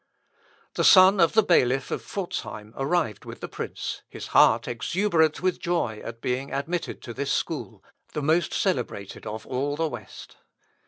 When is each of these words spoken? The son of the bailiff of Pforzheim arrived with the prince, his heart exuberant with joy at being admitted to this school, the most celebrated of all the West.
The 0.73 0.83
son 0.83 1.19
of 1.19 1.33
the 1.33 1.43
bailiff 1.43 1.91
of 1.91 2.01
Pforzheim 2.01 2.73
arrived 2.75 3.23
with 3.23 3.39
the 3.39 3.47
prince, 3.47 4.01
his 4.09 4.25
heart 4.33 4.67
exuberant 4.67 5.43
with 5.43 5.59
joy 5.59 6.01
at 6.03 6.21
being 6.21 6.51
admitted 6.51 7.03
to 7.03 7.13
this 7.13 7.31
school, 7.31 7.83
the 8.13 8.23
most 8.23 8.51
celebrated 8.51 9.27
of 9.27 9.45
all 9.45 9.75
the 9.75 9.87
West. 9.87 10.37